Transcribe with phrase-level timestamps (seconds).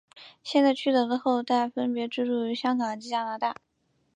[0.43, 3.55] 现在区德的后代分别居住于香港及加拿大。